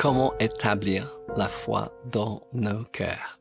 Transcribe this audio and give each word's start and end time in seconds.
comment 0.00 0.32
établir 0.40 1.14
la 1.36 1.46
foi 1.46 1.92
dans 2.10 2.42
nos 2.54 2.84
cœurs. 2.84 3.38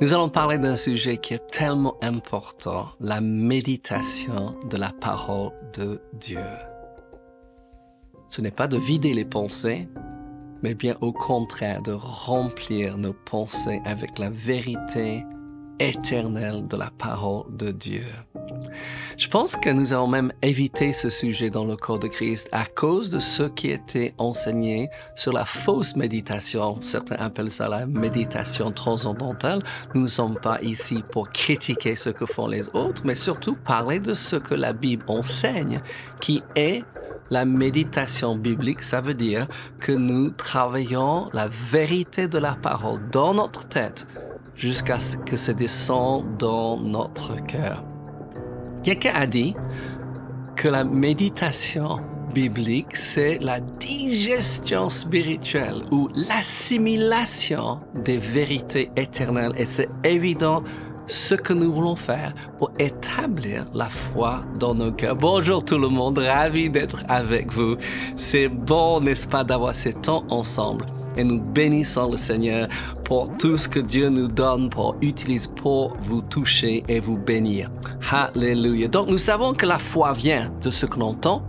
Nous 0.00 0.12
allons 0.12 0.28
parler 0.28 0.58
d'un 0.58 0.74
sujet 0.74 1.18
qui 1.18 1.34
est 1.34 1.46
tellement 1.52 1.94
important, 2.02 2.88
la 2.98 3.20
méditation 3.20 4.56
de 4.68 4.76
la 4.76 4.90
parole 4.90 5.52
de 5.78 6.02
Dieu. 6.14 6.40
Ce 8.28 8.40
n'est 8.40 8.50
pas 8.50 8.66
de 8.66 8.76
vider 8.76 9.14
les 9.14 9.24
pensées, 9.24 9.88
mais 10.64 10.74
bien 10.74 10.96
au 11.00 11.12
contraire 11.12 11.80
de 11.80 11.92
remplir 11.92 12.98
nos 12.98 13.14
pensées 13.14 13.80
avec 13.84 14.18
la 14.18 14.30
vérité 14.30 15.22
éternelle 15.78 16.66
de 16.68 16.76
la 16.76 16.90
parole 16.90 17.44
de 17.56 17.70
Dieu. 17.70 18.04
Je 19.16 19.28
pense 19.28 19.56
que 19.56 19.70
nous 19.70 19.92
avons 19.92 20.06
même 20.06 20.32
évité 20.42 20.92
ce 20.92 21.08
sujet 21.08 21.50
dans 21.50 21.64
le 21.64 21.76
corps 21.76 21.98
de 21.98 22.08
Christ 22.08 22.48
à 22.52 22.64
cause 22.64 23.10
de 23.10 23.18
ce 23.18 23.44
qui 23.44 23.70
était 23.70 24.14
enseigné 24.18 24.90
sur 25.14 25.32
la 25.32 25.44
fausse 25.44 25.96
méditation. 25.96 26.78
Certains 26.82 27.16
appellent 27.16 27.50
ça 27.50 27.68
la 27.68 27.86
méditation 27.86 28.72
transcendantale. 28.72 29.62
Nous 29.94 30.02
ne 30.02 30.06
sommes 30.06 30.36
pas 30.36 30.60
ici 30.62 31.02
pour 31.10 31.30
critiquer 31.30 31.96
ce 31.96 32.10
que 32.10 32.26
font 32.26 32.46
les 32.46 32.68
autres, 32.70 33.02
mais 33.04 33.14
surtout 33.14 33.56
parler 33.56 34.00
de 34.00 34.14
ce 34.14 34.36
que 34.36 34.54
la 34.54 34.72
Bible 34.72 35.04
enseigne, 35.08 35.80
qui 36.20 36.42
est 36.54 36.84
la 37.30 37.44
méditation 37.44 38.36
biblique, 38.36 38.82
ça 38.82 39.00
veut 39.00 39.14
dire 39.14 39.48
que 39.80 39.92
nous 39.92 40.30
travaillons 40.30 41.28
la 41.32 41.48
vérité 41.48 42.28
de 42.28 42.38
la 42.38 42.54
parole 42.54 43.00
dans 43.10 43.34
notre 43.34 43.66
tête 43.66 44.06
jusqu'à 44.56 44.98
ce 44.98 45.16
que 45.16 45.36
ça 45.36 45.52
descende 45.52 46.36
dans 46.38 46.78
notre 46.78 47.36
cœur. 47.44 47.84
Quelqu'un 48.82 49.12
a 49.14 49.26
dit 49.26 49.54
que 50.56 50.68
la 50.68 50.84
méditation 50.84 52.00
biblique, 52.32 52.96
c'est 52.96 53.38
la 53.42 53.60
digestion 53.60 54.88
spirituelle 54.88 55.82
ou 55.90 56.08
l'assimilation 56.14 57.80
des 57.94 58.18
vérités 58.18 58.90
éternelles. 58.96 59.52
Et 59.56 59.66
c'est 59.66 59.88
évident 60.04 60.62
ce 61.06 61.34
que 61.34 61.52
nous 61.52 61.72
voulons 61.72 61.96
faire 61.96 62.34
pour 62.58 62.70
établir 62.78 63.66
la 63.74 63.88
foi 63.88 64.42
dans 64.58 64.74
nos 64.74 64.92
cœurs. 64.92 65.16
Bonjour 65.16 65.64
tout 65.64 65.78
le 65.78 65.88
monde, 65.88 66.18
ravi 66.18 66.68
d'être 66.68 67.04
avec 67.08 67.52
vous. 67.52 67.76
C'est 68.16 68.48
bon, 68.48 69.00
n'est-ce 69.00 69.26
pas, 69.26 69.44
d'avoir 69.44 69.74
ces 69.74 69.92
temps 69.92 70.24
ensemble 70.30 70.86
et 71.16 71.24
nous 71.24 71.40
bénissons 71.40 72.10
le 72.10 72.16
Seigneur 72.16 72.68
pour 73.04 73.30
tout 73.32 73.56
ce 73.56 73.68
que 73.68 73.80
Dieu 73.80 74.08
nous 74.08 74.28
donne 74.28 74.70
pour 74.70 74.96
utiliser 75.00 75.48
pour 75.56 75.96
vous 76.00 76.22
toucher 76.22 76.84
et 76.88 77.00
vous 77.00 77.16
bénir. 77.16 77.70
Alléluia. 78.10 78.88
Donc 78.88 79.08
nous 79.08 79.18
savons 79.18 79.54
que 79.54 79.66
la 79.66 79.78
foi 79.78 80.12
vient 80.12 80.52
de 80.62 80.70
ce 80.70 80.86
que 80.86 80.98
l'on 80.98 81.08
entend. 81.08 81.42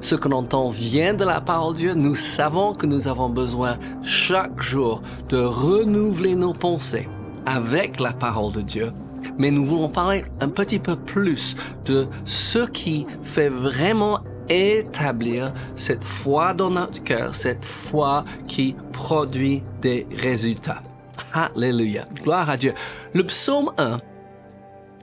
Ce 0.00 0.14
que 0.14 0.28
l'on 0.28 0.38
entend 0.38 0.68
vient 0.68 1.14
de 1.14 1.24
la 1.24 1.40
parole 1.40 1.74
de 1.74 1.78
Dieu. 1.78 1.94
Nous 1.94 2.14
savons 2.14 2.74
que 2.74 2.86
nous 2.86 3.08
avons 3.08 3.28
besoin 3.28 3.78
chaque 4.02 4.60
jour 4.60 5.02
de 5.28 5.38
renouveler 5.38 6.34
nos 6.34 6.52
pensées 6.52 7.08
avec 7.46 8.00
la 8.00 8.12
parole 8.12 8.52
de 8.52 8.60
Dieu. 8.60 8.92
Mais 9.38 9.50
nous 9.50 9.64
voulons 9.64 9.88
parler 9.88 10.24
un 10.40 10.48
petit 10.48 10.78
peu 10.78 10.96
plus 10.96 11.56
de 11.84 12.06
ce 12.24 12.66
qui 12.66 13.06
fait 13.22 13.48
vraiment 13.48 14.20
établir 14.48 15.52
cette 15.74 16.04
foi 16.04 16.54
dans 16.54 16.70
notre 16.70 17.02
cœur, 17.02 17.34
cette 17.34 17.64
foi 17.64 18.24
qui 18.46 18.76
produit 18.92 19.62
des 19.80 20.06
résultats. 20.16 20.82
Alléluia. 21.32 22.06
Gloire 22.22 22.50
à 22.50 22.56
Dieu. 22.56 22.74
Le 23.12 23.24
psaume 23.24 23.72
1 23.78 24.00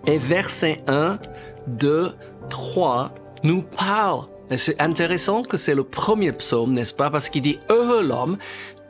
et 0.07 0.17
verset 0.17 0.83
1, 0.87 1.19
2, 1.67 2.15
3 2.49 3.13
nous 3.43 3.61
parle. 3.61 4.25
C'est 4.55 4.79
intéressant 4.81 5.41
que 5.43 5.57
c'est 5.57 5.75
le 5.75 5.83
premier 5.83 6.31
psaume, 6.31 6.73
n'est-ce 6.73 6.93
pas? 6.93 7.09
Parce 7.09 7.29
qu'il 7.29 7.41
dit 7.41 7.59
heureux 7.69 8.03
l'homme 8.03 8.37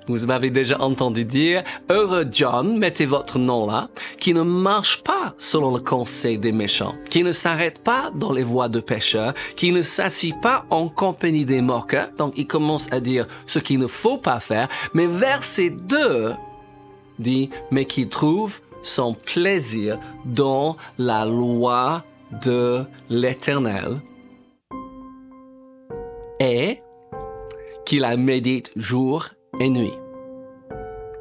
vous 0.07 0.25
m'avez 0.25 0.49
déjà 0.49 0.79
entendu 0.79 1.25
dire, 1.25 1.63
heureux 1.89 2.25
John, 2.31 2.77
mettez 2.77 3.05
votre 3.05 3.39
nom 3.39 3.65
là, 3.65 3.89
qui 4.19 4.33
ne 4.33 4.41
marche 4.41 5.03
pas 5.03 5.35
selon 5.37 5.73
le 5.73 5.79
conseil 5.79 6.37
des 6.37 6.51
méchants, 6.51 6.95
qui 7.09 7.23
ne 7.23 7.31
s'arrête 7.31 7.79
pas 7.79 8.11
dans 8.15 8.31
les 8.31 8.43
voies 8.43 8.69
de 8.69 8.79
pécheurs, 8.79 9.33
qui 9.55 9.71
ne 9.71 9.81
s'assit 9.81 10.39
pas 10.41 10.65
en 10.69 10.89
compagnie 10.89 11.45
des 11.45 11.61
moqueurs. 11.61 12.09
Donc 12.17 12.33
il 12.37 12.47
commence 12.47 12.87
à 12.91 12.99
dire 12.99 13.27
ce 13.47 13.59
qu'il 13.59 13.79
ne 13.79 13.87
faut 13.87 14.17
pas 14.17 14.39
faire. 14.39 14.69
Mais 14.93 15.07
verset 15.07 15.69
2 15.69 16.33
dit, 17.19 17.49
mais 17.71 17.85
qui 17.85 18.09
trouve 18.09 18.59
son 18.81 19.13
plaisir 19.13 19.99
dans 20.25 20.75
la 20.97 21.25
loi 21.25 22.03
de 22.43 22.83
l'Éternel 23.09 24.01
et 26.39 26.81
qui 27.85 27.99
la 27.99 28.17
médite 28.17 28.71
jour 28.75 29.29
et 29.59 29.69
nuit. 29.69 29.93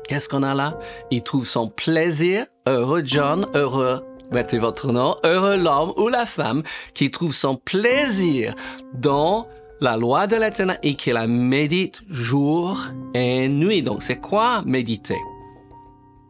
Qu'est-ce 0.08 0.28
qu'on 0.28 0.42
a 0.42 0.54
là? 0.54 0.78
Il 1.10 1.22
trouve 1.22 1.46
son 1.46 1.68
plaisir, 1.68 2.46
heureux 2.66 3.02
John, 3.04 3.46
heureux, 3.54 4.02
mettez 4.30 4.58
votre 4.58 4.92
nom, 4.92 5.16
heureux 5.24 5.56
l'homme 5.56 5.92
ou 5.96 6.08
la 6.08 6.26
femme 6.26 6.62
qui 6.94 7.10
trouve 7.10 7.32
son 7.32 7.56
plaisir 7.56 8.54
dans 8.94 9.46
la 9.80 9.96
loi 9.96 10.26
de 10.26 10.36
l'éternel 10.36 10.78
et 10.82 10.94
qui 10.94 11.10
la 11.12 11.26
médite 11.26 12.02
jour 12.08 12.78
et 13.14 13.48
nuit. 13.48 13.82
Donc 13.82 14.02
c'est 14.02 14.20
quoi 14.20 14.62
méditer? 14.66 15.18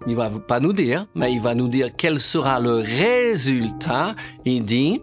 Il 0.06 0.16
va 0.16 0.30
pas 0.30 0.58
nous 0.58 0.72
dire, 0.72 1.06
mais 1.14 1.32
il 1.32 1.40
va 1.40 1.54
nous 1.54 1.68
dire 1.68 1.90
quel 1.96 2.18
sera 2.18 2.60
le 2.60 2.76
résultat. 2.76 4.14
Il 4.44 4.64
dit, 4.64 5.00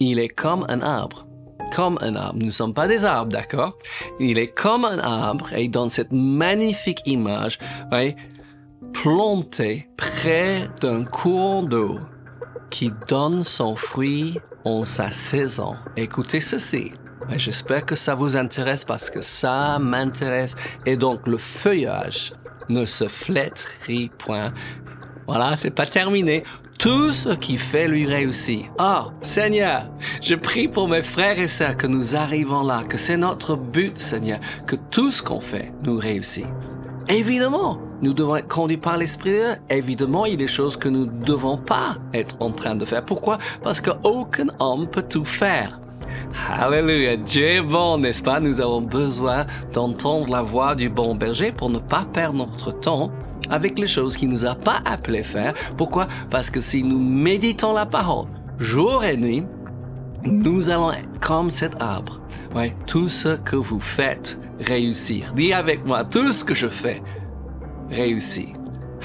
il 0.00 0.18
est 0.18 0.28
comme 0.28 0.66
un 0.68 0.80
arbre 0.80 1.26
comme 1.74 1.98
un 2.00 2.14
arbre. 2.16 2.38
Nous 2.38 2.46
ne 2.46 2.50
sommes 2.50 2.74
pas 2.74 2.88
des 2.88 3.04
arbres, 3.04 3.32
d'accord? 3.32 3.78
Il 4.20 4.38
est 4.38 4.48
comme 4.48 4.84
un 4.84 4.98
arbre 4.98 5.52
et 5.54 5.68
dans 5.68 5.88
cette 5.88 6.12
magnifique 6.12 7.02
image, 7.06 7.58
ouais, 7.90 8.16
planté 8.92 9.88
près 9.96 10.68
d'un 10.80 11.04
courant 11.04 11.62
d'eau 11.62 11.98
qui 12.70 12.92
donne 13.08 13.44
son 13.44 13.74
fruit 13.74 14.38
en 14.64 14.84
sa 14.84 15.10
saison. 15.10 15.74
Écoutez 15.96 16.40
ceci. 16.40 16.92
J'espère 17.36 17.86
que 17.86 17.94
ça 17.94 18.14
vous 18.14 18.36
intéresse 18.36 18.84
parce 18.84 19.08
que 19.08 19.20
ça 19.20 19.78
m'intéresse. 19.78 20.56
Et 20.86 20.96
donc 20.96 21.26
le 21.26 21.36
feuillage 21.36 22.32
ne 22.68 22.84
se 22.84 23.08
flétrit 23.08 24.10
point. 24.18 24.52
Voilà, 25.26 25.56
c'est 25.56 25.70
pas 25.70 25.86
terminé 25.86 26.42
tout 26.82 27.12
ce 27.12 27.28
qui 27.28 27.58
fait 27.58 27.86
lui 27.86 28.06
réussir. 28.06 28.64
Oh, 28.80 29.12
Seigneur, 29.20 29.86
je 30.20 30.34
prie 30.34 30.66
pour 30.66 30.88
mes 30.88 31.02
frères 31.02 31.38
et 31.38 31.46
sœurs 31.46 31.76
que 31.76 31.86
nous 31.86 32.16
arrivons 32.16 32.64
là, 32.64 32.82
que 32.82 32.98
c'est 32.98 33.16
notre 33.16 33.54
but, 33.54 33.96
Seigneur, 33.96 34.40
que 34.66 34.74
tout 34.90 35.12
ce 35.12 35.22
qu'on 35.22 35.40
fait 35.40 35.72
nous 35.84 35.96
réussit. 35.96 36.46
Évidemment, 37.08 37.78
nous 38.02 38.12
devons 38.12 38.34
être 38.34 38.48
conduits 38.48 38.78
par 38.78 38.98
l'Esprit. 38.98 39.42
Évidemment, 39.70 40.26
il 40.26 40.32
y 40.32 40.34
a 40.34 40.38
des 40.38 40.48
choses 40.48 40.76
que 40.76 40.88
nous 40.88 41.06
ne 41.06 41.24
devons 41.24 41.56
pas 41.56 41.98
être 42.14 42.34
en 42.40 42.50
train 42.50 42.74
de 42.74 42.84
faire. 42.84 43.04
Pourquoi? 43.04 43.38
Parce 43.62 43.80
qu'aucun 43.80 44.48
homme 44.58 44.88
peut 44.88 45.06
tout 45.08 45.24
faire. 45.24 45.78
Alléluia, 46.50 47.16
Dieu 47.16 47.46
est 47.46 47.62
bon, 47.62 47.98
n'est-ce 47.98 48.22
pas? 48.22 48.40
Nous 48.40 48.60
avons 48.60 48.80
besoin 48.80 49.46
d'entendre 49.72 50.28
la 50.28 50.42
voix 50.42 50.74
du 50.74 50.88
bon 50.88 51.14
berger 51.14 51.52
pour 51.52 51.70
ne 51.70 51.78
pas 51.78 52.06
perdre 52.12 52.38
notre 52.38 52.72
temps 52.72 53.12
avec 53.52 53.78
les 53.78 53.86
choses 53.86 54.16
qu'il 54.16 54.30
nous 54.30 54.44
a 54.44 54.56
pas 54.56 54.82
appelé 54.84 55.22
faire. 55.22 55.54
Pourquoi? 55.76 56.08
Parce 56.30 56.50
que 56.50 56.60
si 56.60 56.82
nous 56.82 56.98
méditons 56.98 57.74
la 57.74 57.86
parole 57.86 58.26
jour 58.58 59.04
et 59.04 59.16
nuit, 59.16 59.44
nous 60.24 60.70
allons 60.70 60.92
être 60.92 61.20
comme 61.20 61.50
cet 61.50 61.80
arbre. 61.80 62.20
Ouais, 62.54 62.74
tout 62.86 63.08
ce 63.08 63.36
que 63.36 63.56
vous 63.56 63.80
faites 63.80 64.38
réussir. 64.60 65.32
Dis 65.34 65.52
avec 65.52 65.84
moi, 65.84 66.04
tout 66.04 66.32
ce 66.32 66.44
que 66.44 66.54
je 66.54 66.68
fais 66.68 67.02
réussit. 67.90 68.48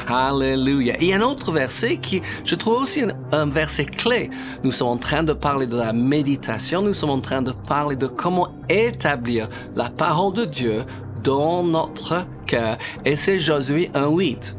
Alléluia. 0.08 0.94
A 0.94 1.16
un 1.16 1.22
autre 1.22 1.52
verset 1.52 1.98
qui, 1.98 2.22
je 2.46 2.56
trouve 2.56 2.82
aussi 2.84 3.02
un, 3.02 3.10
un, 3.32 3.48
verset 3.48 3.86
clé. 3.86 4.30
Nous 4.64 4.72
sommes 4.72 4.90
en 4.90 4.98
train 4.98 5.24
de 5.24 5.34
parler 5.34 5.66
de 5.66 5.76
la 5.76 5.92
méditation, 5.92 6.84
nous 6.84 6.94
sommes 6.94 7.10
en 7.10 7.20
train 7.20 7.42
de 7.42 7.52
parler 7.52 7.96
de 7.96 8.08
comment 8.08 8.50
établir 8.70 9.50
la 9.76 9.90
parole 9.90 10.34
de 10.34 10.46
Dieu 10.46 10.84
dans 11.24 11.64
notre 11.64 12.28
cœur. 12.48 12.78
Et 13.06 13.16
c'est 13.16 13.38
Josué 13.38 13.92
1.8. 13.94 14.56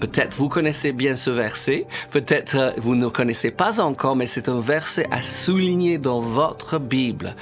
Peut-être 0.00 0.36
vous 0.36 0.48
connaissez 0.48 0.92
bien 0.92 1.16
ce 1.16 1.30
verset, 1.30 1.86
peut-être 2.10 2.56
euh, 2.56 2.70
vous 2.78 2.94
ne 2.94 3.08
connaissez 3.08 3.50
pas 3.50 3.80
encore, 3.80 4.16
mais 4.16 4.26
c'est 4.26 4.48
un 4.48 4.60
verset 4.60 5.06
à 5.10 5.22
souligner 5.22 5.98
dans 5.98 6.20
votre 6.20 6.78
Bible, 6.78 7.34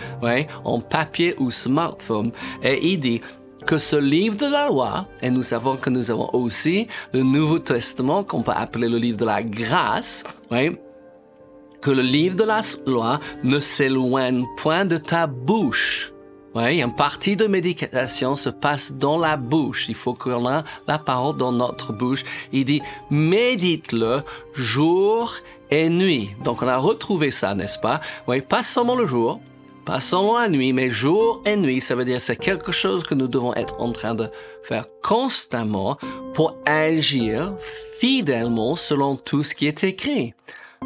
en 0.64 0.80
papier 0.80 1.34
ou 1.38 1.50
smartphone. 1.50 2.30
Et 2.62 2.92
il 2.92 3.00
dit 3.00 3.20
que 3.66 3.78
ce 3.78 3.96
livre 3.96 4.36
de 4.36 4.46
la 4.46 4.68
loi, 4.68 5.08
et 5.22 5.30
nous 5.30 5.42
savons 5.42 5.76
que 5.76 5.90
nous 5.90 6.10
avons 6.10 6.30
aussi 6.34 6.88
le 7.12 7.22
Nouveau 7.22 7.58
Testament 7.58 8.22
qu'on 8.22 8.42
peut 8.42 8.52
appeler 8.54 8.88
le 8.88 8.98
livre 8.98 9.18
de 9.18 9.24
la 9.24 9.42
grâce, 9.42 10.24
que 10.50 11.90
le 11.90 12.02
livre 12.02 12.36
de 12.36 12.44
la 12.44 12.60
loi 12.86 13.18
ne 13.42 13.58
s'éloigne 13.58 14.44
point 14.56 14.84
de 14.84 14.98
ta 14.98 15.26
bouche 15.26 16.12
oui, 16.54 16.82
une 16.82 16.94
partie 16.94 17.34
de 17.34 17.46
méditation 17.46 18.36
se 18.36 18.50
passe 18.50 18.92
dans 18.92 19.16
la 19.16 19.38
bouche. 19.38 19.88
Il 19.88 19.94
faut 19.94 20.12
qu'on 20.12 20.50
ait 20.50 20.62
la 20.86 20.98
parole 20.98 21.38
dans 21.38 21.52
notre 21.52 21.94
bouche. 21.94 22.24
Il 22.52 22.66
dit, 22.66 22.82
médite-le 23.10 24.22
jour 24.52 25.34
et 25.70 25.88
nuit. 25.88 26.30
Donc 26.44 26.60
on 26.60 26.68
a 26.68 26.76
retrouvé 26.76 27.30
ça, 27.30 27.54
n'est-ce 27.54 27.78
pas? 27.78 28.02
Oui, 28.28 28.42
pas 28.42 28.62
seulement 28.62 28.96
le 28.96 29.06
jour, 29.06 29.40
Pas 29.86 30.00
seulement 30.00 30.38
la 30.38 30.48
nuit, 30.48 30.72
mais 30.72 30.90
jour 30.90 31.42
et 31.46 31.56
nuit. 31.56 31.80
Ça 31.80 31.96
veut 31.96 32.04
dire 32.04 32.20
c'est 32.20 32.36
quelque 32.36 32.70
chose 32.70 33.02
que 33.02 33.14
nous 33.14 33.26
devons 33.28 33.54
être 33.54 33.80
en 33.80 33.90
train 33.90 34.14
de 34.14 34.28
faire 34.62 34.86
constamment 35.02 35.96
pour 36.34 36.56
agir 36.66 37.54
fidèlement 37.98 38.76
selon 38.76 39.16
tout 39.16 39.42
ce 39.42 39.54
qui 39.54 39.66
est 39.66 39.82
écrit. 39.82 40.34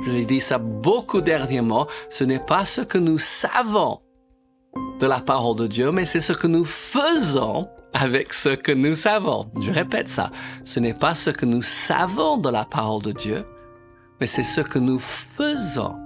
Je 0.02 0.12
l'ai 0.12 0.24
dit 0.24 0.40
ça 0.40 0.58
beaucoup 0.58 1.20
dernièrement. 1.20 1.88
Ce 2.08 2.24
n'est 2.24 2.44
pas 2.44 2.64
ce 2.64 2.80
que 2.82 2.98
nous 2.98 3.18
savons 3.18 4.00
de 4.98 5.06
la 5.06 5.20
parole 5.20 5.56
de 5.56 5.66
Dieu, 5.66 5.90
mais 5.92 6.06
c'est 6.06 6.20
ce 6.20 6.32
que 6.32 6.46
nous 6.46 6.64
faisons 6.64 7.68
avec 7.92 8.32
ce 8.32 8.50
que 8.50 8.72
nous 8.72 8.94
savons. 8.94 9.50
Je 9.60 9.70
répète 9.70 10.08
ça. 10.08 10.30
Ce 10.64 10.80
n'est 10.80 10.94
pas 10.94 11.14
ce 11.14 11.30
que 11.30 11.46
nous 11.46 11.62
savons 11.62 12.36
de 12.36 12.48
la 12.48 12.64
parole 12.64 13.02
de 13.02 13.12
Dieu, 13.12 13.44
mais 14.20 14.26
c'est 14.26 14.42
ce 14.42 14.60
que 14.60 14.78
nous 14.78 14.98
faisons 14.98 15.96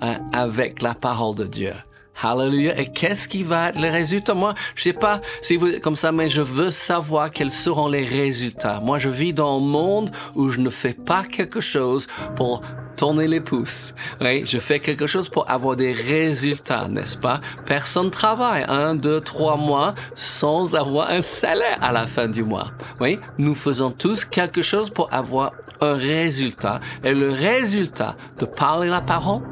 hein, 0.00 0.18
avec 0.32 0.82
la 0.82 0.94
parole 0.94 1.34
de 1.36 1.44
Dieu. 1.44 1.74
Hallelujah. 2.20 2.78
Et 2.78 2.86
qu'est-ce 2.86 3.28
qui 3.28 3.42
va 3.42 3.68
être 3.68 3.80
les 3.80 3.90
résultats? 3.90 4.34
Moi, 4.34 4.54
je 4.74 4.82
sais 4.82 4.92
pas 4.92 5.20
si 5.40 5.56
vous 5.56 5.78
comme 5.80 5.96
ça, 5.96 6.12
mais 6.12 6.28
je 6.28 6.42
veux 6.42 6.70
savoir 6.70 7.30
quels 7.30 7.52
seront 7.52 7.88
les 7.88 8.04
résultats. 8.04 8.80
Moi, 8.80 8.98
je 8.98 9.08
vis 9.08 9.32
dans 9.32 9.58
un 9.58 9.60
monde 9.60 10.10
où 10.34 10.48
je 10.48 10.60
ne 10.60 10.70
fais 10.70 10.94
pas 10.94 11.24
quelque 11.24 11.60
chose 11.60 12.06
pour 12.36 12.62
tourner 12.96 13.28
les 13.28 13.40
pouces. 13.40 13.94
Oui, 14.20 14.42
je 14.44 14.58
fais 14.58 14.80
quelque 14.80 15.06
chose 15.06 15.28
pour 15.28 15.48
avoir 15.48 15.76
des 15.76 15.92
résultats, 15.92 16.88
n'est-ce 16.88 17.16
pas? 17.16 17.40
Personne 17.64 18.10
travaille 18.10 18.64
un, 18.68 18.96
deux, 18.96 19.20
trois 19.20 19.56
mois 19.56 19.94
sans 20.16 20.74
avoir 20.74 21.10
un 21.10 21.22
salaire 21.22 21.78
à 21.80 21.92
la 21.92 22.06
fin 22.06 22.26
du 22.26 22.42
mois. 22.42 22.72
Oui, 23.00 23.20
nous 23.38 23.54
faisons 23.54 23.92
tous 23.92 24.24
quelque 24.24 24.62
chose 24.62 24.90
pour 24.90 25.12
avoir 25.12 25.52
un 25.80 25.94
résultat. 25.94 26.80
Et 27.04 27.14
le 27.14 27.30
résultat 27.30 28.16
de 28.38 28.46
parler 28.46 28.88
la 28.88 29.00
parole, 29.00 29.42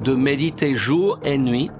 de 0.00 0.14
méditer 0.14 0.74
jour 0.74 1.20
et 1.22 1.38
nuit, 1.38 1.70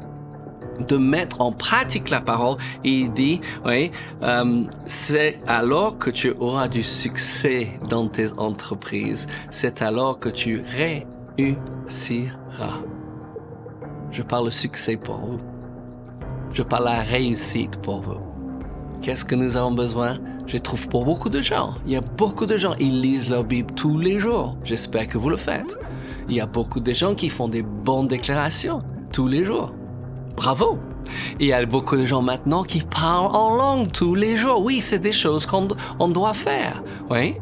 de 0.88 0.96
mettre 0.96 1.40
en 1.40 1.52
pratique 1.52 2.10
la 2.10 2.20
parole. 2.20 2.56
Il 2.84 3.12
dit, 3.12 3.40
oui, 3.64 3.90
euh, 4.22 4.64
c'est 4.84 5.40
alors 5.46 5.98
que 5.98 6.10
tu 6.10 6.32
auras 6.38 6.69
du 6.69 6.82
succès 6.82 7.69
dans 7.88 8.08
tes 8.08 8.32
entreprises. 8.36 9.26
C'est 9.50 9.82
alors 9.82 10.19
que 10.19 10.28
tu 10.28 10.62
réussiras. 11.36 12.32
Je 14.10 14.22
parle 14.22 14.46
de 14.46 14.50
succès 14.50 14.96
pour 14.96 15.16
vous. 15.16 15.38
Je 16.52 16.62
parle 16.62 16.84
de 16.84 17.10
réussite 17.10 17.76
pour 17.78 18.00
vous. 18.00 18.20
Qu'est-ce 19.00 19.24
que 19.24 19.34
nous 19.34 19.56
avons 19.56 19.72
besoin? 19.72 20.19
Je 20.46 20.58
trouve 20.58 20.86
pour 20.88 21.04
beaucoup 21.04 21.30
de 21.30 21.40
gens. 21.40 21.74
Il 21.86 21.92
y 21.92 21.96
a 21.96 22.00
beaucoup 22.00 22.46
de 22.46 22.56
gens, 22.56 22.74
ils 22.78 23.00
lisent 23.00 23.30
leur 23.30 23.44
Bible 23.44 23.72
tous 23.74 23.98
les 23.98 24.20
jours. 24.20 24.56
J'espère 24.64 25.08
que 25.08 25.16
vous 25.16 25.30
le 25.30 25.36
faites. 25.36 25.78
Il 26.28 26.34
y 26.34 26.40
a 26.40 26.46
beaucoup 26.46 26.80
de 26.80 26.92
gens 26.92 27.14
qui 27.14 27.28
font 27.28 27.48
des 27.48 27.62
bonnes 27.62 28.06
déclarations 28.06 28.82
tous 29.12 29.28
les 29.28 29.44
jours. 29.44 29.72
Bravo! 30.37 30.79
Il 31.40 31.46
y 31.46 31.52
a 31.52 31.64
beaucoup 31.67 31.96
de 31.96 32.06
gens 32.06 32.23
maintenant 32.23 32.62
qui 32.62 32.81
parlent 32.81 33.34
en 33.34 33.56
langue 33.56 33.93
tous 33.93 34.14
les 34.14 34.37
jours. 34.37 34.62
Oui, 34.62 34.81
c'est 34.81 34.99
des 34.99 35.12
choses 35.12 35.46
qu'on 35.46 36.08
doit 36.08 36.34
faire. 36.34 36.82
Oui. 37.11 37.37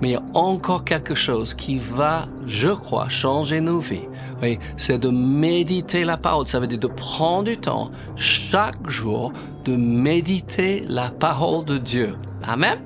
Mais 0.00 0.10
il 0.10 0.12
y 0.12 0.16
a 0.16 0.22
encore 0.34 0.84
quelque 0.84 1.14
chose 1.14 1.54
qui 1.54 1.78
va, 1.78 2.26
je 2.46 2.68
crois, 2.68 3.08
changer 3.08 3.60
nos 3.60 3.80
vies. 3.80 4.08
Oui, 4.40 4.58
c'est 4.76 4.98
de 4.98 5.08
méditer 5.08 6.04
la 6.04 6.16
parole. 6.16 6.46
Ça 6.46 6.60
veut 6.60 6.68
dire 6.68 6.78
de 6.78 6.86
prendre 6.86 7.44
du 7.44 7.56
temps 7.56 7.90
chaque 8.14 8.88
jour 8.88 9.32
de 9.64 9.74
méditer 9.74 10.84
la 10.86 11.10
parole 11.10 11.64
de 11.64 11.78
Dieu. 11.78 12.14
Amen. 12.46 12.78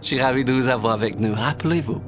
Je 0.00 0.08
suis 0.08 0.20
ravi 0.20 0.44
de 0.44 0.52
vous 0.52 0.68
avoir 0.68 0.94
avec 0.94 1.20
nous. 1.20 1.32
Rappelez-vous 1.32 2.00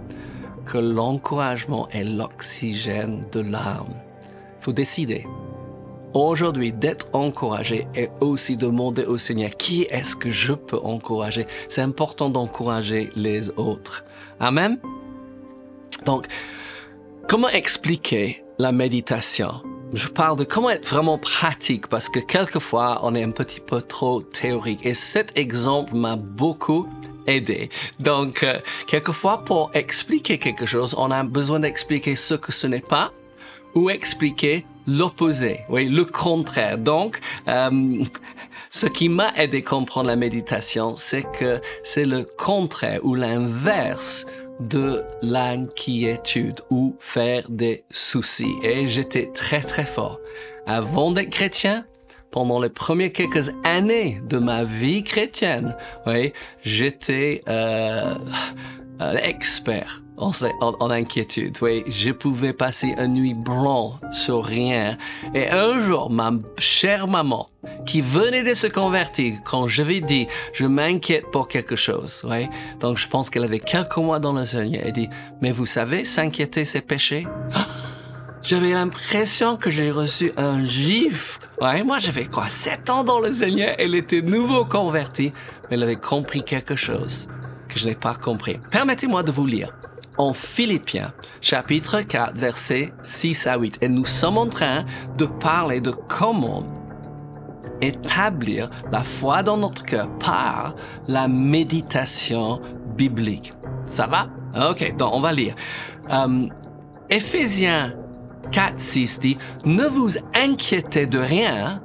que 0.66 0.78
l'encouragement 0.78 1.88
est 1.90 2.04
l'oxygène 2.04 3.24
de 3.30 3.40
l'âme. 3.40 3.94
Il 4.60 4.64
faut 4.64 4.72
décider 4.72 5.26
aujourd'hui 6.14 6.72
d'être 6.72 7.08
encouragé 7.12 7.86
et 7.94 8.08
aussi 8.20 8.56
demander 8.56 9.04
au 9.04 9.18
Seigneur 9.18 9.50
qui 9.50 9.82
est-ce 9.90 10.16
que 10.16 10.30
je 10.30 10.54
peux 10.54 10.78
encourager? 10.78 11.46
C'est 11.68 11.82
important 11.82 12.30
d'encourager 12.30 13.10
les 13.16 13.50
autres. 13.50 14.04
Amen? 14.40 14.78
Donc, 16.06 16.26
comment 17.28 17.48
expliquer 17.48 18.44
la 18.58 18.72
méditation? 18.72 19.62
Je 19.92 20.08
parle 20.08 20.38
de 20.38 20.44
comment 20.44 20.70
être 20.70 20.88
vraiment 20.88 21.18
pratique 21.18 21.88
parce 21.88 22.08
que 22.08 22.18
quelquefois 22.18 23.00
on 23.02 23.14
est 23.14 23.22
un 23.22 23.30
petit 23.30 23.60
peu 23.60 23.80
trop 23.80 24.22
théorique 24.22 24.84
et 24.84 24.94
cet 24.94 25.36
exemple 25.38 25.94
m'a 25.94 26.16
beaucoup 26.16 26.88
aidé. 27.26 27.70
Donc, 28.00 28.42
euh, 28.42 28.58
quelquefois 28.86 29.44
pour 29.44 29.70
expliquer 29.74 30.38
quelque 30.38 30.66
chose, 30.66 30.94
on 30.98 31.10
a 31.10 31.22
besoin 31.22 31.60
d'expliquer 31.60 32.16
ce 32.16 32.34
que 32.34 32.52
ce 32.52 32.66
n'est 32.66 32.80
pas 32.80 33.12
ou 33.74 33.88
expliquer 33.90 34.66
l'opposé, 34.86 35.60
oui, 35.68 35.88
le 35.88 36.04
contraire. 36.04 36.78
Donc, 36.78 37.20
euh, 37.48 38.04
ce 38.70 38.86
qui 38.86 39.08
m'a 39.08 39.32
aidé 39.36 39.58
à 39.58 39.62
comprendre 39.62 40.08
la 40.08 40.16
méditation, 40.16 40.96
c'est 40.96 41.24
que 41.38 41.60
c'est 41.82 42.04
le 42.04 42.24
contraire 42.24 43.00
ou 43.02 43.14
l'inverse 43.14 44.26
de 44.60 45.02
l'inquiétude 45.22 46.60
ou 46.70 46.96
faire 47.00 47.44
des 47.48 47.84
soucis. 47.90 48.54
Et 48.62 48.86
j'étais 48.88 49.30
très 49.34 49.60
très 49.60 49.86
fort. 49.86 50.20
Avant 50.66 51.10
d'être 51.10 51.30
chrétien, 51.30 51.84
pendant 52.30 52.60
les 52.60 52.68
premières 52.68 53.12
quelques 53.12 53.50
années 53.64 54.20
de 54.28 54.38
ma 54.38 54.64
vie 54.64 55.04
chrétienne, 55.04 55.76
oui, 56.06 56.32
j'étais 56.62 57.42
euh, 57.48 58.14
euh 59.00 59.16
expert 59.22 60.03
en, 60.16 60.32
en, 60.60 60.90
inquiétude. 60.90 61.56
Oui, 61.60 61.84
je 61.88 62.10
pouvais 62.10 62.52
passer 62.52 62.94
une 62.98 63.14
nuit 63.14 63.34
blanche 63.34 63.94
sur 64.12 64.44
rien. 64.44 64.96
Et 65.34 65.48
un 65.48 65.78
jour, 65.80 66.10
ma 66.10 66.32
chère 66.58 67.08
maman, 67.08 67.48
qui 67.86 68.00
venait 68.00 68.42
de 68.42 68.54
se 68.54 68.66
convertir, 68.66 69.38
quand 69.44 69.66
je 69.66 69.82
lui 69.82 70.00
dit, 70.00 70.26
je 70.52 70.66
m'inquiète 70.66 71.30
pour 71.30 71.48
quelque 71.48 71.76
chose, 71.76 72.22
oui. 72.24 72.48
Donc, 72.80 72.98
je 72.98 73.08
pense 73.08 73.30
qu'elle 73.30 73.44
avait 73.44 73.60
quelques 73.60 73.96
mois 73.96 74.20
dans 74.20 74.32
le 74.32 74.44
Seigneur. 74.44 74.82
Elle 74.84 74.92
dit, 74.92 75.08
mais 75.40 75.50
vous 75.50 75.66
savez, 75.66 76.04
s'inquiéter, 76.04 76.64
c'est 76.64 76.82
péché. 76.82 77.26
J'avais 78.42 78.72
l'impression 78.72 79.56
que 79.56 79.70
j'ai 79.70 79.90
reçu 79.90 80.30
un 80.36 80.62
gif. 80.62 81.38
Ouais, 81.62 81.82
moi, 81.82 81.96
j'avais 81.96 82.26
quoi, 82.26 82.50
sept 82.50 82.90
ans 82.90 83.02
dans 83.02 83.18
le 83.18 83.32
Seigneur. 83.32 83.74
Elle 83.78 83.94
était 83.94 84.20
nouveau 84.20 84.66
convertie, 84.66 85.32
mais 85.62 85.76
elle 85.76 85.82
avait 85.82 85.96
compris 85.96 86.44
quelque 86.44 86.76
chose 86.76 87.26
que 87.68 87.78
je 87.78 87.88
n'ai 87.88 87.94
pas 87.94 88.14
compris. 88.14 88.60
Permettez-moi 88.70 89.22
de 89.22 89.32
vous 89.32 89.46
lire 89.46 89.72
en 90.18 90.32
Philippiens, 90.32 91.12
chapitre 91.40 92.00
4, 92.00 92.36
versets 92.36 92.92
6 93.02 93.46
à 93.46 93.56
8. 93.56 93.78
Et 93.80 93.88
nous 93.88 94.06
sommes 94.06 94.38
en 94.38 94.46
train 94.46 94.84
de 95.16 95.26
parler 95.26 95.80
de 95.80 95.90
comment 95.90 96.64
établir 97.80 98.70
la 98.90 99.02
foi 99.02 99.42
dans 99.42 99.56
notre 99.56 99.84
cœur 99.84 100.08
par 100.18 100.74
la 101.08 101.28
méditation 101.28 102.60
biblique. 102.96 103.52
Ça 103.86 104.06
va? 104.06 104.28
Ok, 104.70 104.94
donc 104.96 105.12
on 105.12 105.20
va 105.20 105.32
lire. 105.32 105.54
Euh, 106.10 106.46
Éphésiens 107.10 107.94
4, 108.52 108.78
6 108.78 109.20
dit, 109.20 109.38
ne 109.64 109.84
vous 109.84 110.16
inquiétez 110.34 111.06
de 111.06 111.18
rien, 111.18 111.82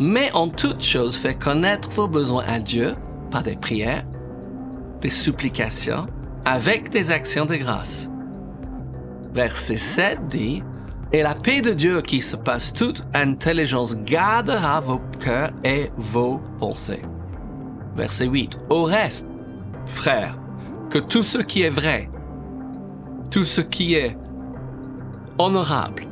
mais 0.00 0.32
en 0.32 0.48
toute 0.48 0.82
chose 0.82 1.16
faites 1.16 1.38
connaître 1.38 1.90
vos 1.90 2.08
besoins 2.08 2.44
à 2.46 2.58
Dieu 2.58 2.94
par 3.30 3.42
des 3.42 3.56
prières, 3.56 4.04
des 5.00 5.10
supplications 5.10 6.06
avec 6.44 6.90
des 6.90 7.10
actions 7.10 7.46
de 7.46 7.56
grâce. 7.56 8.08
Verset 9.32 9.76
7 9.76 10.28
dit, 10.28 10.62
Et 11.12 11.22
la 11.22 11.34
paix 11.34 11.60
de 11.60 11.72
Dieu 11.72 12.02
qui 12.02 12.22
se 12.22 12.36
passe 12.36 12.72
toute 12.72 13.04
intelligence 13.14 13.96
gardera 13.96 14.80
vos 14.80 15.00
cœurs 15.20 15.52
et 15.64 15.90
vos 15.96 16.40
pensées. 16.58 17.02
Verset 17.96 18.26
8. 18.26 18.58
Au 18.70 18.84
reste, 18.84 19.26
frères, 19.86 20.38
que 20.90 20.98
tout 20.98 21.22
ce 21.22 21.38
qui 21.38 21.62
est 21.62 21.70
vrai, 21.70 22.10
tout 23.30 23.44
ce 23.44 23.60
qui 23.60 23.94
est 23.94 24.16
honorable, 25.38 26.06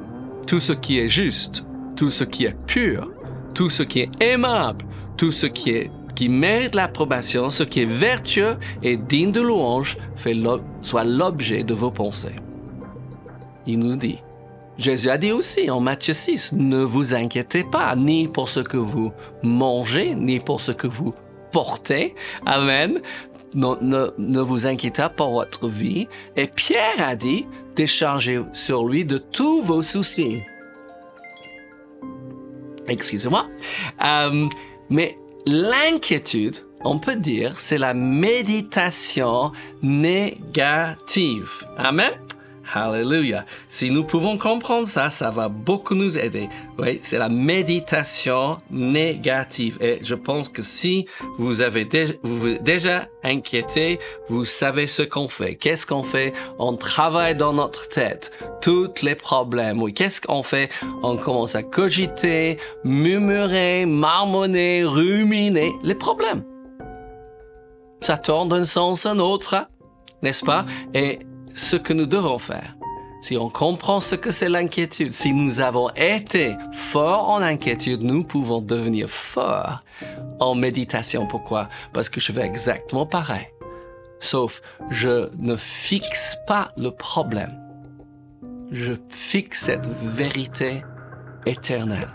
tout 0.47 0.61
ce 0.61 0.73
qui 0.73 0.99
est 0.99 1.09
juste, 1.09 1.65
tout 1.97 2.11
ce 2.11 2.25
qui 2.25 2.45
est 2.45 2.57
pur, 2.67 3.11
tout 3.55 3.71
ce 3.71 3.83
qui 3.83 4.01
est 4.01 4.23
aimable, 4.23 4.85
tout 5.17 5.31
ce 5.31 5.47
qui 5.47 5.71
est 5.71 5.91
qui 6.15 6.29
mérite 6.29 6.75
l'approbation, 6.75 7.51
ce 7.51 7.63
qui 7.63 7.83
est 7.83 7.87
vertueux 7.87 8.57
et 8.83 8.97
digne 8.97 9.33
de 9.33 9.41
louange, 9.41 9.99
fait 10.17 10.37
soit 10.83 11.05
l'objet 11.05 11.65
de 11.65 11.75
vos 11.75 11.91
pensées. 11.91 12.37
Il 13.67 13.79
nous 13.79 13.97
dit, 13.97 14.19
Jésus 14.79 15.11
a 15.11 15.19
dit 15.19 15.33
aussi 15.33 15.71
en 15.71 15.81
Matthieu 15.81 16.13
6, 16.13 16.55
ne 16.55 16.83
vous 16.83 17.15
inquiétez 17.15 17.65
pas, 17.65 17.95
ni 17.95 18.29
pour 18.29 18.49
ce 18.49 18.61
que 18.61 18.77
vous 18.77 19.13
mangez, 19.43 20.15
ni 20.15 20.41
pour 20.41 20.61
ce 20.61 20.73
que 20.73 20.87
vous 20.87 21.15
portez. 21.53 22.15
Amen. 22.47 23.01
Ne, 23.55 24.11
ne, 24.17 24.41
vous 24.41 24.67
inquiétez 24.67 25.03
pas 25.03 25.09
pour 25.11 25.33
votre 25.33 25.69
vie. 25.69 26.09
Et 26.37 26.47
Pierre 26.47 27.07
a 27.07 27.17
dit, 27.17 27.47
déchargez 27.77 28.41
sur 28.55 28.87
lui 28.87 29.05
de 29.05 29.19
tous 29.19 29.61
vos 29.61 29.83
soucis. 29.83 30.41
Excusez-moi. 32.89 33.47
Euh, 34.03 34.49
mais 34.89 35.19
L'inquiétude, 35.47 36.59
on 36.85 37.01
peut 37.01 37.17
dire, 37.17 37.59
c'est 37.59 37.79
la 37.79 37.95
méditation 37.95 39.51
négative. 39.83 41.51
Amen? 41.77 42.13
Alléluia. 42.75 43.45
Si 43.69 43.91
nous 43.91 44.05
pouvons 44.05 44.39
comprendre 44.39 44.87
ça, 44.87 45.11
ça 45.11 45.31
va 45.31 45.49
beaucoup 45.49 45.95
nous 45.95 46.17
aider. 46.17 46.49
Oui, 46.79 47.01
c'est 47.03 47.19
la 47.19 47.29
méditation 47.29 48.59
négative. 48.71 49.79
Et 49.81 49.99
je 50.03 50.15
pense 50.15 50.49
que 50.49 50.63
si 50.63 51.07
vous 51.39 51.61
avez 51.61 51.85
déjà 51.85 53.09
inquiété, 53.25 53.99
vous 54.29 54.45
savez 54.45 54.87
ce 54.87 55.03
qu'on 55.03 55.29
fait. 55.29 55.57
Qu'est-ce 55.57 55.87
qu'on 55.87 56.03
fait? 56.03 56.33
On 56.59 56.77
travaille 56.77 57.37
dans 57.37 57.53
notre 57.53 57.89
tête. 57.89 58.33
Tous 58.61 59.03
les 59.03 59.17
problèmes. 59.17 59.83
Oui, 59.83 59.93
qu'est-ce 59.93 60.21
qu'on 60.21 60.43
fait? 60.43 60.71
On 61.03 61.17
commence 61.17 61.55
à 61.55 61.63
cogiter, 61.63 62.59
murmurer, 62.85 63.87
marmonner, 63.87 64.85
ruminer 64.85 65.73
les 65.83 65.97
problèmes. 65.97 66.45
Ça 68.01 68.19
tourne 68.19 68.49
d'un 68.49 68.65
sens 68.65 69.07
à 69.07 69.11
un 69.11 69.19
autre, 69.19 69.69
n'est-ce 70.23 70.45
pas? 70.45 70.65
Et 70.95 71.21
ce 71.55 71.77
que 71.77 71.93
nous 71.93 72.07
devons 72.07 72.39
faire. 72.39 72.77
Si 73.23 73.37
on 73.37 73.49
comprend 73.49 74.01
ce 74.01 74.17
que 74.17 74.33
c'est 74.33 74.49
l'inquiétude, 74.49 75.13
si 75.13 75.33
nous 75.33 75.61
avons 75.61 75.91
été 75.91 76.57
forts 76.73 77.31
en 77.31 77.41
inquiétude, 77.41 78.03
nous 78.03 78.25
pouvons 78.25 78.61
devenir 78.61 79.09
forts 79.09 79.85
en 80.41 80.57
méditation. 80.57 81.27
Pourquoi? 81.29 81.69
Parce 81.93 82.09
que 82.09 82.21
je 82.21 82.33
fais 82.33 82.45
exactement 82.45 83.07
pareil. 83.07 83.47
Sauf, 84.19 84.61
je 84.91 85.31
ne 85.39 85.55
fixe 85.55 86.37
pas 86.49 86.73
le 86.77 86.91
problème. 86.91 87.61
Je 88.73 88.95
fixe 89.09 89.67
cette 89.67 89.87
vérité 89.87 90.83
éternelle. 91.47 92.13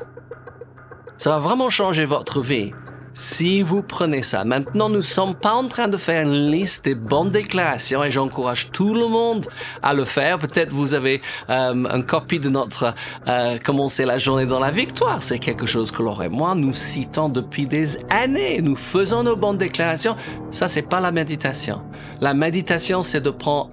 Ça 1.18 1.32
va 1.32 1.40
vraiment 1.40 1.70
changer 1.70 2.06
votre 2.06 2.42
vie 2.42 2.74
si 3.20 3.64
vous 3.64 3.82
prenez 3.82 4.22
ça, 4.22 4.46
maintenant 4.46 4.90
nous 4.90 4.98
ne 4.98 5.02
sommes 5.02 5.34
pas 5.34 5.54
en 5.54 5.68
train 5.68 5.88
de 5.88 5.98
faire 5.98 6.22
une 6.22 6.52
liste 6.52 6.86
des 6.86 6.94
bonnes 6.94 7.32
déclarations 7.32 8.04
et 8.04 8.12
j'encourage 8.12 8.70
tout 8.72 8.94
le 8.94 9.08
monde 9.08 9.48
à 9.82 9.96
le 9.96 10.06
faire. 10.06 10.38
Peut-être 10.38 10.72
vous 10.72 10.94
avez 10.94 11.22
euh, 11.50 11.74
une 11.74 12.06
copie 12.06 12.40
de 12.40 12.50
notre 12.50 12.94
euh, 13.28 13.58
Commencer 13.66 14.06
la 14.06 14.20
journée 14.20 14.46
dans 14.46 14.60
la 14.60 14.70
victoire. 14.70 15.24
C'est 15.24 15.40
quelque 15.40 15.66
chose 15.66 15.90
que 15.90 16.04
Laure 16.04 16.24
et 16.24 16.30
moi 16.30 16.54
nous 16.54 16.74
citons 16.74 17.30
depuis 17.30 17.66
des 17.66 17.98
années. 18.12 18.62
Nous 18.62 18.76
faisons 18.76 19.24
nos 19.24 19.36
bonnes 19.36 19.58
déclarations. 19.58 20.16
Ça, 20.52 20.68
c'est 20.68 20.88
pas 20.88 21.00
la 21.00 21.12
méditation. 21.12 21.82
La 22.22 22.36
méditation, 22.36 23.02
c'est 23.02 23.22
de 23.22 23.32
prendre 23.32 23.72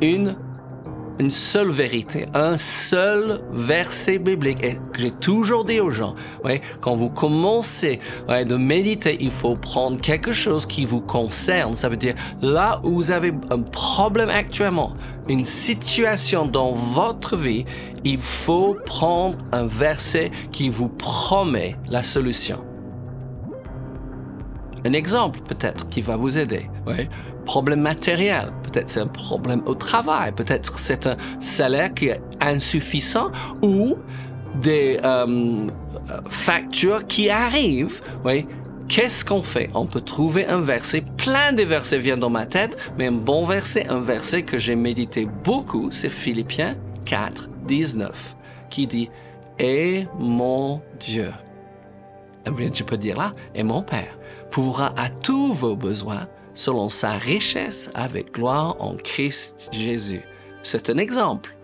une 0.00 0.36
une 1.18 1.30
seule 1.30 1.70
vérité, 1.70 2.26
un 2.34 2.56
seul 2.56 3.40
verset 3.50 4.18
biblique. 4.18 4.62
Et 4.62 4.78
j'ai 4.96 5.10
toujours 5.10 5.64
dit 5.64 5.80
aux 5.80 5.90
gens, 5.90 6.14
ouais, 6.44 6.60
quand 6.80 6.96
vous 6.96 7.10
commencez 7.10 8.00
ouais, 8.28 8.44
de 8.44 8.56
méditer, 8.56 9.16
il 9.20 9.30
faut 9.30 9.56
prendre 9.56 10.00
quelque 10.00 10.32
chose 10.32 10.66
qui 10.66 10.84
vous 10.84 11.00
concerne. 11.00 11.76
Ça 11.76 11.88
veut 11.88 11.96
dire 11.96 12.14
là 12.42 12.80
où 12.84 12.94
vous 12.94 13.10
avez 13.10 13.32
un 13.50 13.62
problème 13.62 14.30
actuellement, 14.30 14.94
une 15.28 15.44
situation 15.44 16.46
dans 16.46 16.72
votre 16.72 17.36
vie, 17.36 17.64
il 18.04 18.20
faut 18.20 18.76
prendre 18.86 19.38
un 19.52 19.66
verset 19.66 20.30
qui 20.52 20.68
vous 20.68 20.88
promet 20.88 21.76
la 21.88 22.02
solution. 22.02 22.60
Un 24.86 24.92
exemple 24.92 25.40
peut-être 25.40 25.88
qui 25.88 26.00
va 26.00 26.16
vous 26.16 26.38
aider. 26.38 26.70
Problème 27.44 27.80
matériel, 27.80 28.52
peut-être 28.62 28.88
c'est 28.88 29.00
un 29.00 29.08
problème 29.08 29.62
au 29.66 29.74
travail, 29.74 30.30
peut-être 30.32 30.78
c'est 30.78 31.08
un 31.08 31.16
salaire 31.40 31.92
qui 31.92 32.06
est 32.06 32.20
insuffisant 32.40 33.32
ou 33.62 33.96
des 34.62 35.00
euh, 35.02 35.66
factures 36.28 37.04
qui 37.08 37.30
arrivent. 37.30 38.00
Qu'est-ce 38.88 39.24
qu'on 39.24 39.42
fait? 39.42 39.70
On 39.74 39.86
peut 39.86 40.00
trouver 40.00 40.46
un 40.46 40.60
verset, 40.60 41.02
plein 41.16 41.52
de 41.52 41.64
versets 41.64 41.98
viennent 41.98 42.20
dans 42.20 42.30
ma 42.30 42.46
tête, 42.46 42.76
mais 42.96 43.06
un 43.06 43.12
bon 43.12 43.44
verset, 43.44 43.88
un 43.88 44.00
verset 44.00 44.42
que 44.42 44.58
j'ai 44.58 44.76
médité 44.76 45.26
beaucoup, 45.42 45.90
c'est 45.90 46.08
Philippiens 46.08 46.76
4, 47.06 47.48
19, 47.66 48.36
qui 48.70 48.86
dit 48.86 49.10
Et 49.58 50.06
mon 50.20 50.80
Dieu, 51.00 51.32
eh 52.46 52.70
tu 52.70 52.84
peux 52.84 52.96
dire 52.96 53.16
là, 53.16 53.32
et 53.54 53.62
mon 53.62 53.82
Père, 53.82 54.18
pourra 54.50 54.92
à 54.96 55.08
tous 55.08 55.52
vos 55.52 55.76
besoins 55.76 56.28
selon 56.54 56.88
sa 56.88 57.12
richesse 57.12 57.90
avec 57.94 58.32
gloire 58.32 58.76
en 58.78 58.94
Christ 58.96 59.68
Jésus. 59.72 60.22
C'est 60.62 60.90
un 60.90 60.98
exemple. 60.98 61.56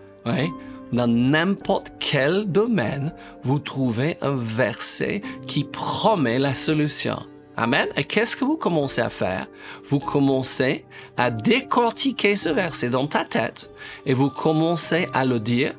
Dans 0.93 1.07
n'importe 1.07 1.91
quel 1.99 2.45
domaine, 2.45 3.13
vous 3.41 3.59
trouvez 3.59 4.17
un 4.21 4.35
verset 4.35 5.21
qui 5.47 5.63
promet 5.63 6.37
la 6.37 6.53
solution. 6.53 7.17
Amen. 7.57 7.87
Et 7.95 8.03
qu'est-ce 8.03 8.37
que 8.37 8.45
vous 8.45 8.57
commencez 8.57 9.01
à 9.01 9.09
faire? 9.09 9.47
Vous 9.89 9.99
commencez 9.99 10.85
à 11.17 11.31
décortiquer 11.31 12.35
ce 12.35 12.49
verset 12.49 12.89
dans 12.89 13.07
ta 13.07 13.25
tête 13.25 13.69
et 14.05 14.13
vous 14.13 14.29
commencez 14.29 15.07
à 15.13 15.25
le 15.25 15.39
dire 15.39 15.73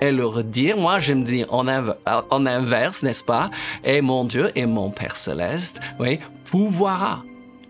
et 0.00 0.12
le 0.12 0.26
redire. 0.26 0.76
Moi, 0.76 0.98
je 0.98 1.12
me 1.14 1.24
dis 1.24 1.44
en, 1.48 1.66
en 1.66 2.46
inverse, 2.46 3.02
n'est-ce 3.02 3.24
pas? 3.24 3.50
Et 3.84 4.00
mon 4.00 4.24
Dieu 4.24 4.50
et 4.54 4.66
mon 4.66 4.90
Père 4.90 5.16
céleste, 5.16 5.80
oui, 5.98 6.18
pouvoira 6.44 7.22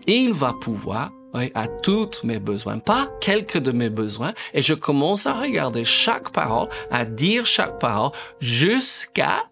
il 0.07 0.33
va 0.33 0.53
pouvoir 0.53 1.11
à 1.53 1.67
tous 1.67 2.23
mes 2.23 2.39
besoins, 2.39 2.79
pas 2.79 3.09
quelques 3.21 3.59
de 3.59 3.71
mes 3.71 3.89
besoins, 3.89 4.33
et 4.55 4.63
je 4.63 4.73
commence 4.73 5.27
à 5.27 5.33
regarder 5.33 5.85
chaque 5.85 6.31
parole, 6.31 6.67
à 6.89 7.05
dire 7.05 7.45
chaque 7.45 7.77
parole, 7.77 8.11
jusqu'à, 8.39 9.43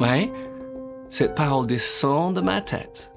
ouais, 0.00 0.32
cette 1.08 1.36
parole 1.36 1.68
descend 1.68 2.34
de 2.34 2.40
ma 2.40 2.62
tête. 2.62 3.09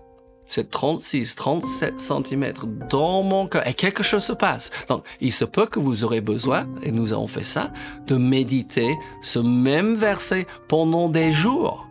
C'est 0.47 0.69
36, 0.69 1.35
37 1.35 1.99
cm 1.99 2.53
dans 2.89 3.23
mon 3.23 3.47
cœur 3.47 3.65
et 3.67 3.73
quelque 3.73 4.03
chose 4.03 4.23
se 4.23 4.33
passe. 4.33 4.71
Donc, 4.89 5.03
il 5.21 5.33
se 5.33 5.45
peut 5.45 5.65
que 5.65 5.79
vous 5.79 6.03
aurez 6.03 6.21
besoin, 6.21 6.67
et 6.83 6.91
nous 6.91 7.13
avons 7.13 7.27
fait 7.27 7.43
ça, 7.43 7.71
de 8.07 8.17
méditer 8.17 8.95
ce 9.21 9.39
même 9.39 9.95
verset 9.95 10.45
pendant 10.67 11.09
des 11.09 11.31
jours 11.31 11.87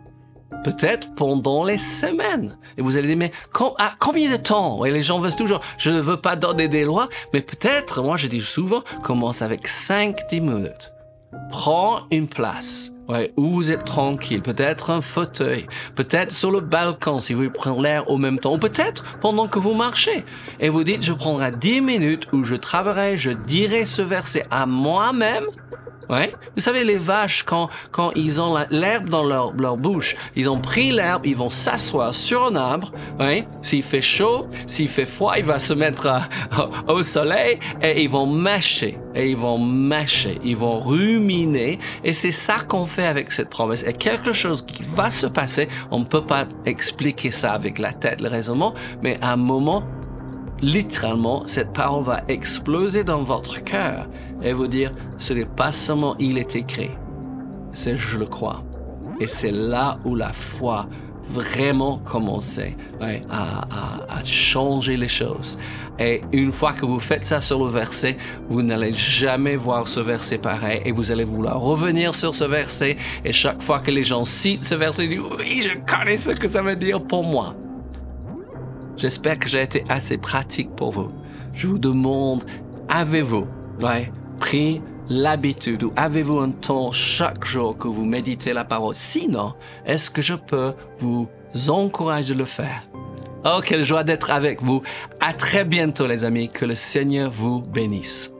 peut-être 0.63 1.13
pendant 1.15 1.63
les 1.63 1.77
semaines. 1.77 2.57
Et 2.77 2.81
vous 2.81 2.97
allez 2.97 3.07
dire, 3.07 3.17
mais 3.17 3.31
à 3.77 3.93
combien 3.99 4.31
de 4.31 4.37
temps? 4.37 4.85
Et 4.85 4.91
les 4.91 5.01
gens 5.01 5.19
veulent 5.19 5.35
toujours, 5.35 5.61
je 5.77 5.89
ne 5.89 5.99
veux 5.99 6.17
pas 6.17 6.35
donner 6.35 6.67
des 6.67 6.85
lois, 6.85 7.09
mais 7.33 7.41
peut-être, 7.41 8.01
moi 8.01 8.17
je 8.17 8.27
dis 8.27 8.41
souvent, 8.41 8.83
commence 9.03 9.41
avec 9.41 9.67
5-10 9.67 10.41
minutes. 10.41 10.91
Prends 11.49 12.03
une 12.11 12.27
place. 12.27 12.92
Ouais, 13.09 13.33
où 13.35 13.49
vous 13.49 13.69
êtes 13.69 13.83
tranquille, 13.83 14.41
peut-être 14.41 14.89
un 14.89 15.01
fauteuil, 15.01 15.67
peut-être 15.93 16.31
sur 16.31 16.51
le 16.51 16.61
balcon 16.61 17.19
si 17.19 17.33
vous 17.33 17.49
prendre 17.49 17.81
l'air 17.81 18.09
au 18.09 18.17
même 18.17 18.39
temps, 18.39 18.53
ou 18.53 18.57
peut-être 18.57 19.17
pendant 19.19 19.49
que 19.49 19.59
vous 19.59 19.73
marchez. 19.73 20.23
Et 20.61 20.69
vous 20.69 20.85
dites, 20.85 21.01
je 21.01 21.11
prendrai 21.11 21.51
10 21.51 21.81
minutes 21.81 22.27
où 22.31 22.45
je 22.45 22.55
travaillerai, 22.55 23.17
je 23.17 23.31
dirai 23.31 23.85
ce 23.85 24.01
verset 24.01 24.45
à 24.51 24.65
moi-même 24.65 25.43
Vous 26.55 26.61
savez, 26.61 26.83
les 26.83 26.97
vaches, 26.97 27.43
quand, 27.43 27.69
quand 27.91 28.11
ils 28.15 28.39
ont 28.41 28.57
l'herbe 28.69 29.09
dans 29.09 29.23
leur, 29.23 29.53
leur 29.53 29.77
bouche, 29.77 30.15
ils 30.35 30.49
ont 30.49 30.59
pris 30.59 30.91
l'herbe, 30.91 31.25
ils 31.25 31.35
vont 31.35 31.49
s'asseoir 31.49 32.13
sur 32.13 32.45
un 32.45 32.55
arbre. 32.55 32.91
Ouais. 33.19 33.47
S'il 33.61 33.83
fait 33.83 34.01
chaud, 34.01 34.47
s'il 34.67 34.87
fait 34.87 35.05
froid, 35.05 35.33
il 35.37 35.45
va 35.45 35.59
se 35.59 35.73
mettre 35.73 36.07
euh, 36.07 36.93
au 36.93 37.03
soleil 37.03 37.59
et 37.81 38.03
ils 38.03 38.09
vont 38.09 38.25
mâcher. 38.25 38.97
Et 39.15 39.29
ils 39.29 39.37
vont 39.37 39.57
mâcher, 39.57 40.39
ils 40.43 40.57
vont 40.57 40.79
ruminer. 40.79 41.79
Et 42.03 42.13
c'est 42.13 42.31
ça 42.31 42.55
qu'on 42.67 42.85
fait 42.85 43.05
avec 43.05 43.31
cette 43.31 43.49
promesse. 43.49 43.83
Et 43.83 43.93
quelque 43.93 44.33
chose 44.33 44.65
qui 44.65 44.83
va 44.95 45.09
se 45.09 45.27
passer, 45.27 45.67
on 45.91 45.99
ne 45.99 46.05
peut 46.05 46.25
pas 46.25 46.45
expliquer 46.65 47.31
ça 47.31 47.53
avec 47.53 47.79
la 47.79 47.93
tête, 47.93 48.21
le 48.21 48.29
raisonnement, 48.29 48.73
mais 49.01 49.17
à 49.21 49.33
un 49.33 49.37
moment, 49.37 49.83
littéralement, 50.63 51.45
cette 51.45 51.73
parole 51.73 52.03
va 52.03 52.21
exploser 52.27 53.03
dans 53.03 53.23
votre 53.23 53.63
cœur 53.63 54.07
et 54.41 54.53
vous 54.53 54.67
dire, 54.67 54.93
ce 55.17 55.33
n'est 55.33 55.45
pas 55.45 55.71
seulement 55.71 56.15
il 56.19 56.37
est 56.37 56.55
écrit, 56.55 56.91
c'est 57.73 57.95
je 57.95 58.17
le 58.17 58.25
crois. 58.25 58.63
Et 59.19 59.27
c'est 59.27 59.51
là 59.51 59.99
où 60.05 60.15
la 60.15 60.33
foi 60.33 60.87
vraiment 61.25 61.99
commençait 61.99 62.75
à, 63.29 64.17
à, 64.17 64.23
changer 64.23 64.97
les 64.97 65.07
choses. 65.07 65.57
Et 65.99 66.21
une 66.31 66.51
fois 66.51 66.73
que 66.73 66.85
vous 66.85 66.99
faites 66.99 67.25
ça 67.25 67.39
sur 67.39 67.63
le 67.63 67.69
verset, 67.69 68.17
vous 68.49 68.61
n'allez 68.61 68.91
jamais 68.91 69.55
voir 69.55 69.87
ce 69.87 69.99
verset 69.99 70.37
pareil 70.37 70.81
et 70.85 70.91
vous 70.91 71.11
allez 71.11 71.23
vouloir 71.23 71.61
revenir 71.61 72.15
sur 72.15 72.33
ce 72.33 72.43
verset. 72.43 72.97
Et 73.23 73.31
chaque 73.31 73.61
fois 73.61 73.79
que 73.79 73.91
les 73.91 74.03
gens 74.03 74.25
citent 74.25 74.63
ce 74.63 74.75
verset, 74.75 75.05
ils 75.05 75.09
disent 75.09 75.37
oui, 75.37 75.61
je 75.61 75.77
connais 75.85 76.17
ce 76.17 76.31
que 76.31 76.47
ça 76.47 76.61
veut 76.61 76.75
dire 76.75 77.01
pour 77.01 77.23
moi. 77.23 77.55
J'espère 79.03 79.37
que 79.37 79.49
j'ai 79.49 79.61
été 79.61 79.83
assez 79.89 80.17
pratique 80.17 80.77
pour 80.77 80.93
vous. 80.93 81.11
Je 81.53 81.67
vous 81.67 81.77
demande, 81.77 82.45
avez-vous 82.87 83.45
pris 84.39 84.81
l'habitude 85.09 85.83
ou 85.83 85.91
avez-vous 85.97 86.39
un 86.39 86.51
temps 86.51 86.93
chaque 86.93 87.43
jour 87.43 87.77
que 87.77 87.89
vous 87.89 88.05
méditez 88.05 88.53
la 88.53 88.63
parole? 88.63 88.95
Sinon, 88.95 89.55
est-ce 89.85 90.09
que 90.09 90.21
je 90.21 90.35
peux 90.35 90.73
vous 90.99 91.27
encourager 91.67 92.33
de 92.33 92.39
le 92.39 92.45
faire? 92.45 92.83
Oh, 93.43 93.59
quelle 93.61 93.83
joie 93.83 94.05
d'être 94.05 94.31
avec 94.31 94.63
vous. 94.63 94.81
À 95.19 95.33
très 95.33 95.65
bientôt 95.65 96.07
les 96.07 96.23
amis. 96.23 96.49
Que 96.49 96.63
le 96.63 96.75
Seigneur 96.75 97.29
vous 97.29 97.59
bénisse. 97.59 98.32